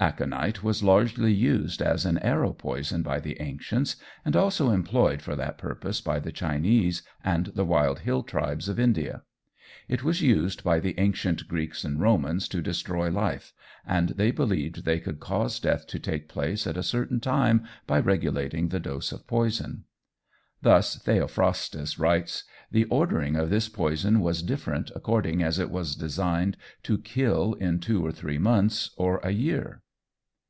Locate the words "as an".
1.80-2.18